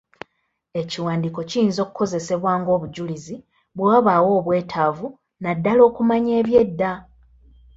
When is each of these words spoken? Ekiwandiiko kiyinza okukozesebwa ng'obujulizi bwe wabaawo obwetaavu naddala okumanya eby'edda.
Ekiwandiiko 0.81 1.39
kiyinza 1.49 1.79
okukozesebwa 1.81 2.51
ng'obujulizi 2.59 3.35
bwe 3.75 3.85
wabaawo 3.91 4.29
obwetaavu 4.39 5.07
naddala 5.43 5.81
okumanya 5.89 6.31
eby'edda. 6.41 6.91